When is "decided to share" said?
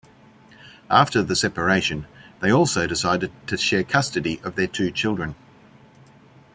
2.87-3.83